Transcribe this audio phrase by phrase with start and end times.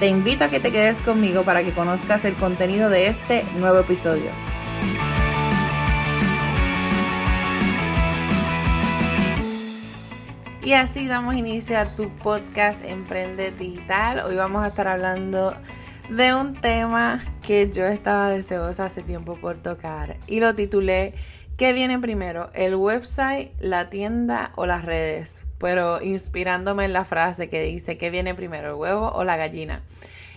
[0.00, 3.80] Te invito a que te quedes conmigo para que conozcas el contenido de este nuevo
[3.80, 4.30] episodio.
[10.64, 14.20] Y así damos inicio a tu podcast Emprende Digital.
[14.20, 15.54] Hoy vamos a estar hablando
[16.08, 21.12] de un tema que yo estaba deseosa hace tiempo por tocar y lo titulé
[21.58, 22.48] ¿Qué viene primero?
[22.54, 25.44] ¿El website, la tienda o las redes?
[25.60, 28.70] Pero inspirándome en la frase que dice ¿qué viene primero?
[28.70, 29.82] ¿El huevo o la gallina?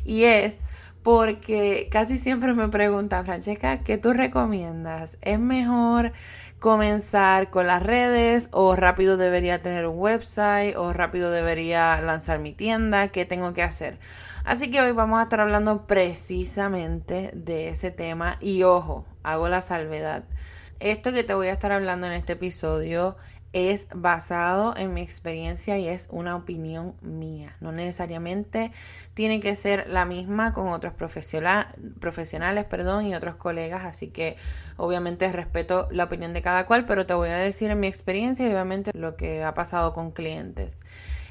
[0.06, 0.58] Y es
[1.02, 5.18] porque casi siempre me preguntan, Francesca, ¿qué tú recomiendas?
[5.22, 6.14] ¿Es mejor
[6.60, 12.54] comenzar con las redes o rápido debería tener un website o rápido debería lanzar mi
[12.54, 13.10] tienda?
[13.10, 14.00] ¿Qué tengo que hacer?
[14.46, 19.62] Así que hoy vamos a estar hablando precisamente de ese tema y ojo, hago la
[19.62, 20.24] salvedad.
[20.80, 23.16] Esto que te voy a estar hablando en este episodio
[23.54, 27.54] es basado en mi experiencia y es una opinión mía.
[27.62, 28.72] No necesariamente
[29.14, 34.38] tiene que ser la misma con otros profesionales perdón, y otros colegas, así que
[34.76, 38.46] obviamente respeto la opinión de cada cual, pero te voy a decir en mi experiencia
[38.46, 40.76] y obviamente lo que ha pasado con clientes.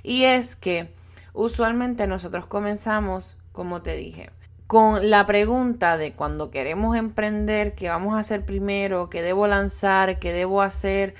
[0.05, 0.95] Y es que
[1.33, 4.31] usualmente nosotros comenzamos, como te dije,
[4.69, 10.20] con la pregunta de cuando queremos emprender, qué vamos a hacer primero, qué debo lanzar,
[10.20, 11.15] qué debo hacer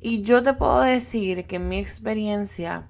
[0.00, 2.86] y yo te puedo decir que en mi experiencia,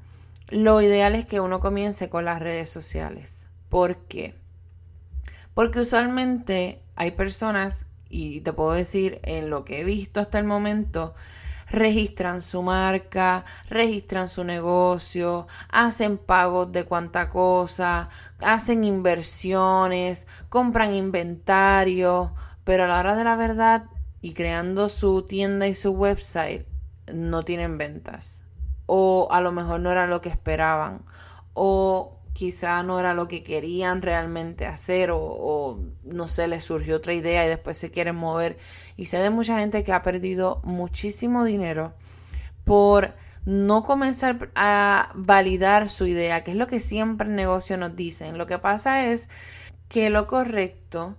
[0.48, 3.46] lo ideal es que uno comience con las redes sociales.
[3.68, 4.34] ¿Por qué?
[5.54, 10.44] Porque usualmente hay personas, y te puedo decir en lo que he visto hasta el
[10.44, 11.14] momento,
[11.68, 22.34] registran su marca, registran su negocio, hacen pagos de cuanta cosa, hacen inversiones, compran inventario,
[22.64, 23.84] pero a la hora de la verdad
[24.20, 26.66] y creando su tienda y su website,
[27.12, 28.42] no tienen ventas
[28.86, 31.02] o a lo mejor no era lo que esperaban
[31.54, 37.14] o quizá no era lo que querían realmente hacer o, no sé, les surgió otra
[37.14, 38.58] idea y después se quieren mover.
[38.98, 41.94] Y sé de mucha gente que ha perdido muchísimo dinero
[42.64, 43.14] por
[43.46, 48.36] no comenzar a validar su idea, que es lo que siempre en negocio nos dicen.
[48.36, 49.30] Lo que pasa es
[49.88, 51.16] que lo correcto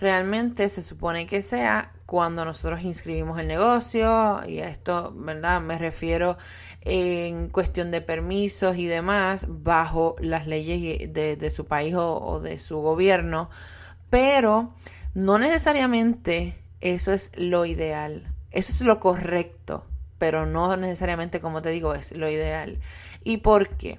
[0.00, 5.60] realmente se supone que sea cuando nosotros inscribimos el negocio, y a esto, ¿verdad?
[5.60, 6.38] Me refiero
[6.82, 12.78] en cuestión de permisos y demás, bajo las leyes de, su país o, de su
[12.78, 13.50] gobierno,
[14.08, 14.72] pero
[15.14, 19.84] no necesariamente eso es lo ideal, eso es lo correcto,
[20.18, 22.78] pero no necesariamente, como te digo, es lo ideal.
[23.24, 23.98] ¿Y por qué?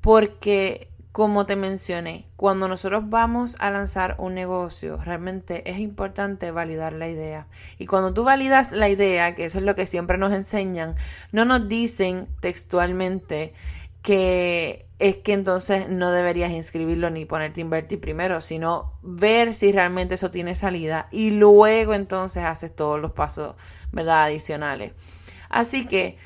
[0.00, 6.92] Porque como te mencioné, cuando nosotros vamos a lanzar un negocio, realmente es importante validar
[6.92, 7.48] la idea.
[7.78, 10.94] Y cuando tú validas la idea, que eso es lo que siempre nos enseñan,
[11.32, 13.54] no nos dicen textualmente
[14.02, 19.72] que es que entonces no deberías inscribirlo ni ponerte a invertir primero, sino ver si
[19.72, 23.56] realmente eso tiene salida y luego entonces haces todos los pasos,
[23.90, 24.24] ¿verdad?
[24.24, 24.92] Adicionales.
[25.48, 26.18] Así que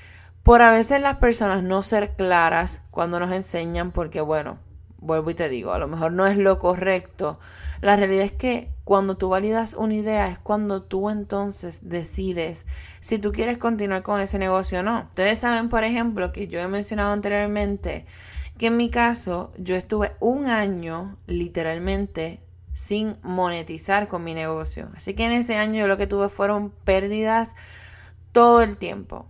[0.43, 4.59] por a veces las personas no ser claras cuando nos enseñan, porque bueno,
[5.05, 7.39] vuelvo y te digo, a lo mejor no es lo correcto.
[7.81, 12.67] La realidad es que cuando tú validas una idea es cuando tú entonces decides
[13.01, 15.03] si tú quieres continuar con ese negocio o no.
[15.11, 18.07] Ustedes saben, por ejemplo, que yo he mencionado anteriormente
[18.59, 22.41] que en mi caso yo estuve un año literalmente
[22.73, 24.89] sin monetizar con mi negocio.
[24.97, 27.55] Así que en ese año yo lo que tuve fueron pérdidas
[28.33, 29.27] todo el tiempo.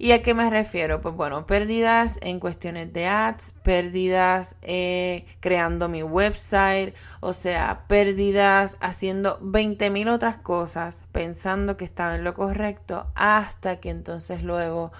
[0.00, 1.00] ¿Y a qué me refiero?
[1.00, 8.76] Pues bueno, pérdidas en cuestiones de ads, pérdidas eh, creando mi website, o sea, pérdidas
[8.80, 14.92] haciendo 20 mil otras cosas, pensando que estaba en lo correcto, hasta que entonces luego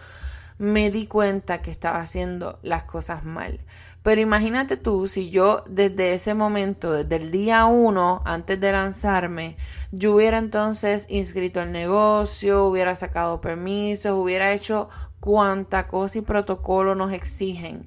[0.59, 3.61] me di cuenta que estaba haciendo las cosas mal.
[4.03, 9.57] Pero imagínate tú si yo desde ese momento, desde el día uno, antes de lanzarme,
[9.93, 14.89] yo hubiera entonces inscrito el negocio, hubiera sacado permisos, hubiera hecho
[15.21, 17.87] cuanta cosa y protocolo nos exigen.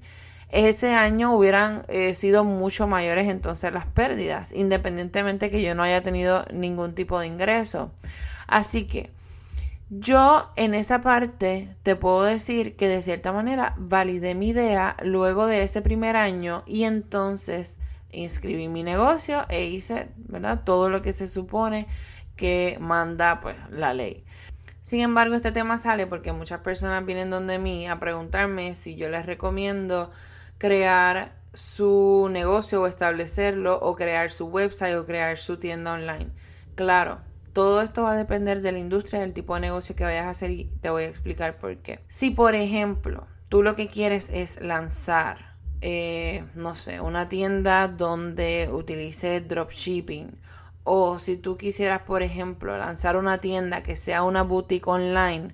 [0.49, 6.03] Ese año hubieran eh, sido mucho mayores entonces las pérdidas, independientemente que yo no haya
[6.03, 7.91] tenido ningún tipo de ingreso.
[8.47, 9.11] Así que
[9.93, 15.47] yo en esa parte te puedo decir que de cierta manera validé mi idea luego
[15.47, 17.77] de ese primer año y entonces
[18.09, 20.61] inscribí mi negocio e hice, ¿verdad?
[20.63, 21.87] Todo lo que se supone
[22.37, 24.23] que manda pues la ley.
[24.81, 29.09] Sin embargo, este tema sale porque muchas personas vienen donde mí a preguntarme si yo
[29.09, 30.09] les recomiendo
[30.57, 36.29] crear su negocio o establecerlo o crear su website o crear su tienda online.
[36.75, 37.19] Claro,
[37.53, 40.29] todo esto va a depender de la industria, del tipo de negocio que vayas a
[40.31, 41.99] hacer y te voy a explicar por qué.
[42.07, 48.69] Si por ejemplo tú lo que quieres es lanzar, eh, no sé, una tienda donde
[48.71, 50.37] utilice dropshipping
[50.83, 55.53] o si tú quisieras, por ejemplo, lanzar una tienda que sea una boutique online,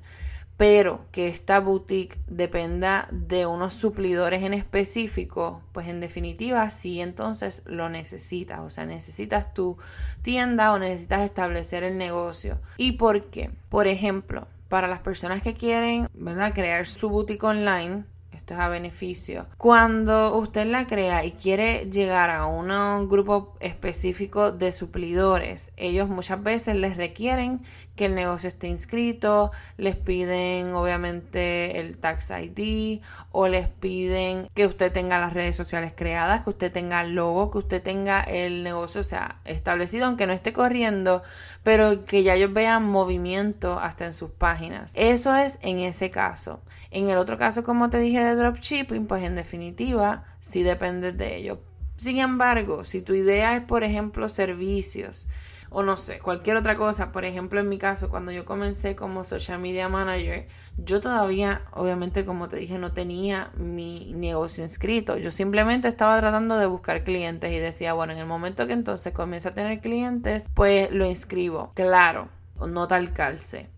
[0.57, 7.61] pero que esta boutique dependa de unos suplidores en específico, pues en definitiva sí entonces
[7.67, 9.77] lo necesitas, o sea, necesitas tu
[10.23, 12.59] tienda o necesitas establecer el negocio.
[12.77, 13.51] ¿Y por qué?
[13.69, 16.53] Por ejemplo, para las personas que quieren, ¿verdad?
[16.53, 18.05] crear su boutique online,
[18.47, 19.45] esto es a beneficio.
[19.57, 26.41] Cuando usted la crea y quiere llegar a un grupo específico de suplidores, ellos muchas
[26.41, 27.59] veces les requieren
[27.97, 33.01] que el negocio esté inscrito, les piden obviamente el tax ID
[33.31, 37.51] o les piden que usted tenga las redes sociales creadas, que usted tenga el logo,
[37.51, 41.21] que usted tenga el negocio sea, establecido, aunque no esté corriendo,
[41.63, 44.93] pero que ya ellos vean movimiento hasta en sus páginas.
[44.95, 46.61] Eso es en ese caso.
[46.91, 51.35] En el otro caso, como te dije de dropshipping, pues en definitiva, sí depende de
[51.35, 51.61] ello.
[51.95, 55.27] Sin embargo, si tu idea es, por ejemplo, servicios,
[55.69, 57.11] o no sé, cualquier otra cosa.
[57.11, 60.47] Por ejemplo, en mi caso, cuando yo comencé como social media manager,
[60.77, 65.17] yo todavía, obviamente, como te dije, no tenía mi negocio inscrito.
[65.17, 69.13] Yo simplemente estaba tratando de buscar clientes y decía, bueno, en el momento que entonces
[69.13, 71.71] comienza a tener clientes, pues lo inscribo.
[71.75, 72.29] Claro,
[72.59, 73.69] no tal calce.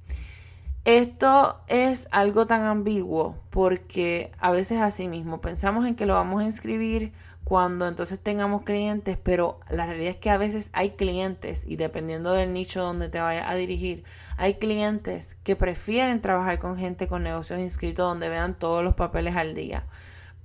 [0.86, 6.42] Esto es algo tan ambiguo porque a veces así mismo pensamos en que lo vamos
[6.42, 7.12] a inscribir
[7.44, 12.32] cuando entonces tengamos clientes, pero la realidad es que a veces hay clientes y dependiendo
[12.32, 14.04] del nicho donde te vayas a dirigir,
[14.38, 19.36] hay clientes que prefieren trabajar con gente con negocios inscritos donde vean todos los papeles
[19.36, 19.84] al día.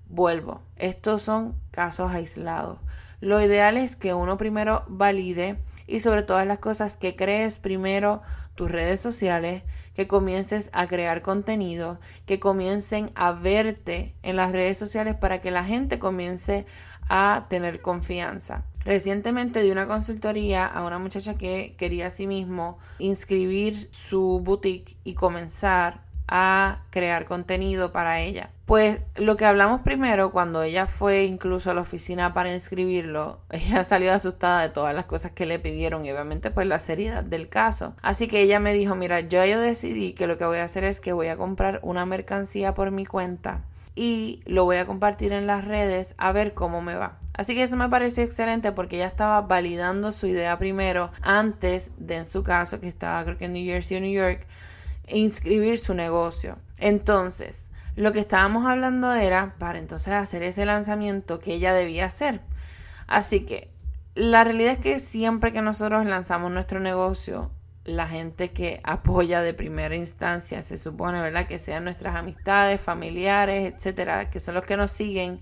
[0.08, 2.78] Vuelvo, estos son casos aislados.
[3.20, 8.22] Lo ideal es que uno primero valide y sobre todas las cosas que crees primero
[8.54, 9.62] tus redes sociales,
[9.94, 15.50] que comiences a crear contenido, que comiencen a verte en las redes sociales para que
[15.50, 16.66] la gente comience
[17.08, 18.64] a tener confianza.
[18.84, 24.96] Recientemente di una consultoría a una muchacha que quería a sí mismo inscribir su boutique
[25.04, 28.50] y comenzar a crear contenido para ella.
[28.66, 33.84] Pues lo que hablamos primero, cuando ella fue incluso a la oficina para inscribirlo, ella
[33.84, 37.48] salió asustada de todas las cosas que le pidieron y obviamente pues la seriedad del
[37.48, 37.94] caso.
[38.02, 40.84] Así que ella me dijo, mira, yo, yo decidí que lo que voy a hacer
[40.84, 43.62] es que voy a comprar una mercancía por mi cuenta
[43.96, 47.18] y lo voy a compartir en las redes a ver cómo me va.
[47.32, 52.16] Así que eso me pareció excelente porque ella estaba validando su idea primero antes de
[52.16, 54.46] en su caso que estaba creo que en New Jersey o New York
[55.08, 56.58] inscribir su negocio.
[56.78, 62.40] Entonces, lo que estábamos hablando era para entonces hacer ese lanzamiento que ella debía hacer.
[63.06, 63.70] Así que
[64.14, 67.50] la realidad es que siempre que nosotros lanzamos nuestro negocio,
[67.84, 71.46] la gente que apoya de primera instancia, se supone, ¿verdad?
[71.46, 75.40] Que sean nuestras amistades, familiares, etcétera, que son los que nos siguen.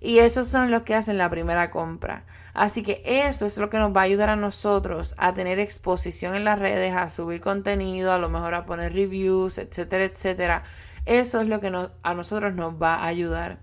[0.00, 2.24] Y esos son los que hacen la primera compra.
[2.54, 6.34] Así que eso es lo que nos va a ayudar a nosotros a tener exposición
[6.34, 10.62] en las redes, a subir contenido, a lo mejor a poner reviews, etcétera, etcétera.
[11.06, 13.58] Eso es lo que a nosotros nos va a ayudar.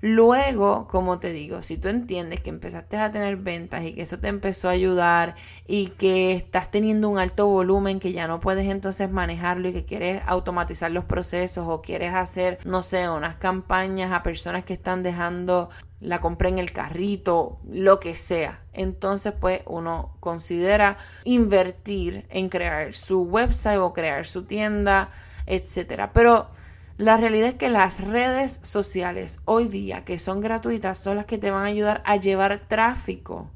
[0.00, 4.18] Luego, como te digo, si tú entiendes que empezaste a tener ventas y que eso
[4.18, 5.34] te empezó a ayudar
[5.66, 9.84] y que estás teniendo un alto volumen que ya no puedes entonces manejarlo y que
[9.84, 15.02] quieres automatizar los procesos o quieres hacer, no sé, unas campañas a personas que están
[15.02, 18.60] dejando la compra en el carrito, lo que sea.
[18.72, 25.10] Entonces, pues uno considera invertir en crear su website o crear su tienda,
[25.46, 26.12] etcétera.
[26.12, 26.48] Pero
[26.98, 31.36] la realidad es que las redes sociales hoy día, que son gratuitas, son las que
[31.36, 33.50] te van a ayudar a llevar tráfico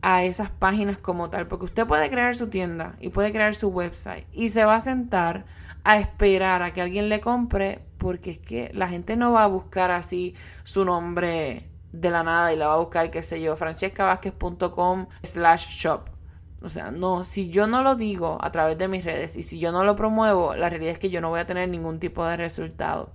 [0.00, 3.68] a esas páginas como tal, porque usted puede crear su tienda y puede crear su
[3.68, 5.44] website y se va a sentar
[5.84, 9.48] a esperar a que alguien le compre, porque es que la gente no va a
[9.48, 13.56] buscar así su nombre de la nada y la va a buscar, qué sé yo,
[13.56, 16.17] francescavázquez.com slash shop
[16.60, 19.58] o sea, no, si yo no lo digo a través de mis redes y si
[19.58, 22.26] yo no lo promuevo, la realidad es que yo no voy a tener ningún tipo
[22.26, 23.12] de resultado.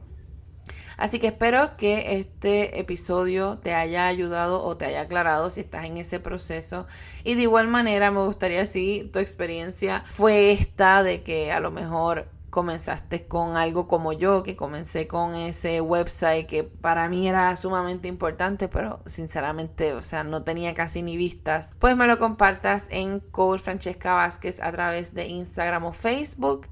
[0.96, 5.86] Así que espero que este episodio te haya ayudado o te haya aclarado si estás
[5.86, 6.86] en ese proceso.
[7.24, 11.72] Y de igual manera me gustaría si tu experiencia fue esta de que a lo
[11.72, 17.56] mejor comenzaste con algo como yo, que comencé con ese website que para mí era
[17.58, 22.86] sumamente importante, pero sinceramente, o sea, no tenía casi ni vistas, pues me lo compartas
[22.90, 26.68] en Coach Francesca Vázquez a través de Instagram o Facebook.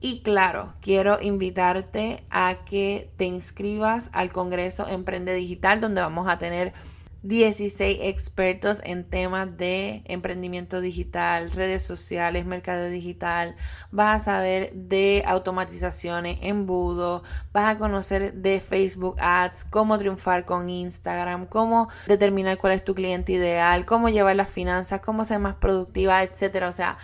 [0.00, 6.36] Y claro, quiero invitarte a que te inscribas al Congreso Emprende Digital, donde vamos a
[6.36, 6.74] tener
[7.22, 13.54] 16 expertos en temas de emprendimiento digital, redes sociales, mercado digital.
[13.90, 20.68] Vas a saber de automatizaciones, embudo, vas a conocer de Facebook Ads, cómo triunfar con
[20.68, 25.54] Instagram, cómo determinar cuál es tu cliente ideal, cómo llevar las finanzas, cómo ser más
[25.54, 26.68] productiva, etcétera.
[26.68, 26.98] O sea,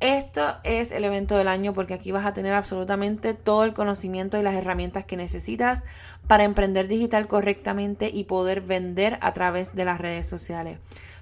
[0.00, 4.38] esto es el evento del año porque aquí vas a tener absolutamente todo el conocimiento
[4.38, 5.82] y las herramientas que necesitas
[6.26, 10.78] para emprender digital correctamente y poder vender a través de las redes sociales.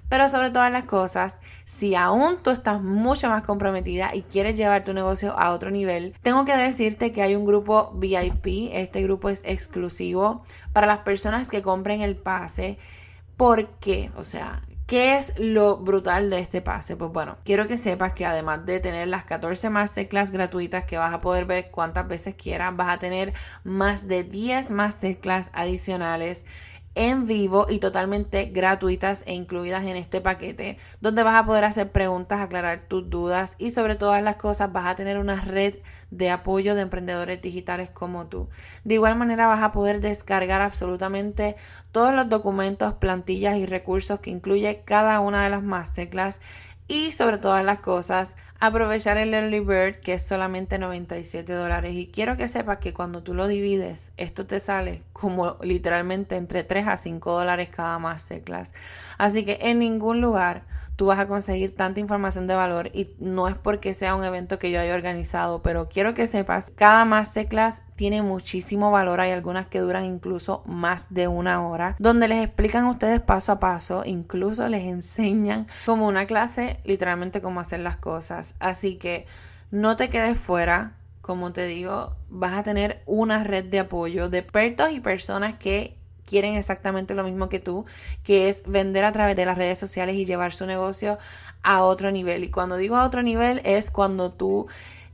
[0.09, 4.83] Pero sobre todas las cosas, si aún tú estás mucho más comprometida y quieres llevar
[4.83, 8.69] tu negocio a otro nivel, tengo que decirte que hay un grupo VIP.
[8.73, 12.77] Este grupo es exclusivo para las personas que compren el pase.
[13.37, 14.11] ¿Por qué?
[14.15, 14.61] O sea,
[14.93, 16.95] ¿Qué es lo brutal de este pase?
[16.95, 21.11] Pues bueno, quiero que sepas que además de tener las 14 masterclass gratuitas que vas
[21.11, 23.33] a poder ver cuantas veces quieras, vas a tener
[23.63, 26.45] más de 10 masterclass adicionales
[26.95, 31.91] en vivo y totalmente gratuitas e incluidas en este paquete, donde vas a poder hacer
[31.91, 35.75] preguntas, aclarar tus dudas y sobre todas las cosas vas a tener una red
[36.11, 38.49] de apoyo de emprendedores digitales como tú.
[38.83, 41.55] De igual manera vas a poder descargar absolutamente
[41.91, 46.39] todos los documentos, plantillas y recursos que incluye cada una de las masterclass
[46.87, 48.33] y sobre todas las cosas
[48.65, 51.95] aprovechar el early bird que es solamente 97 dólares.
[51.95, 56.63] Y quiero que sepas que cuando tú lo divides esto te sale como literalmente entre
[56.63, 58.71] 3 a 5 dólares cada masterclass.
[59.17, 60.63] Así que en ningún lugar
[60.95, 64.59] tú vas a conseguir tanta información de valor y no es porque sea un evento
[64.59, 69.19] que yo haya organizado pero quiero que sepas cada masterclass tiene muchísimo valor.
[69.19, 73.51] Hay algunas que duran incluso más de una hora, donde les explican a ustedes paso
[73.51, 78.55] a paso, incluso les enseñan como una clase, literalmente cómo hacer las cosas.
[78.59, 79.25] Así que
[79.71, 80.93] no te quedes fuera.
[81.21, 85.95] Como te digo, vas a tener una red de apoyo de expertos y personas que
[86.25, 87.85] quieren exactamente lo mismo que tú,
[88.23, 91.17] que es vender a través de las redes sociales y llevar su negocio
[91.61, 92.43] a otro nivel.
[92.43, 94.67] Y cuando digo a otro nivel es cuando tú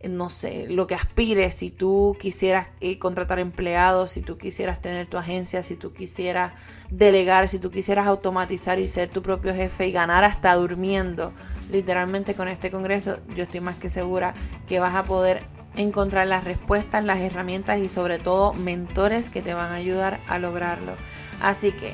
[0.08, 5.08] no sé, lo que aspires, si tú quisieras eh, contratar empleados, si tú quisieras tener
[5.08, 6.54] tu agencia, si tú quisieras
[6.90, 11.34] delegar, si tú quisieras automatizar y ser tu propio jefe y ganar hasta durmiendo,
[11.70, 14.34] literalmente con este congreso, yo estoy más que segura
[14.68, 15.44] que vas a poder
[15.76, 20.40] encontrar las respuestas, las herramientas y sobre todo mentores que te van a ayudar a
[20.40, 20.94] lograrlo.
[21.42, 21.94] Así que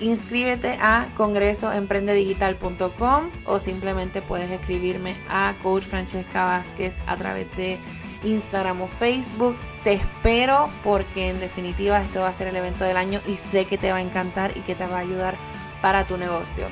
[0.00, 7.78] inscríbete a congresoemprendedigital.com o simplemente puedes escribirme a Coach Francesca Vázquez a través de
[8.24, 9.56] Instagram o Facebook.
[9.84, 13.66] Te espero porque en definitiva esto va a ser el evento del año y sé
[13.66, 15.34] que te va a encantar y que te va a ayudar
[15.80, 16.66] para tu negocio.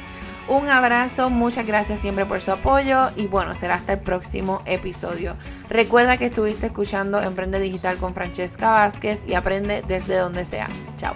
[0.46, 5.36] Un abrazo, muchas gracias siempre por su apoyo y bueno, será hasta el próximo episodio.
[5.70, 10.68] Recuerda que estuviste escuchando Emprende Digital con Francesca Vázquez y aprende desde donde sea.
[10.98, 11.14] Chao.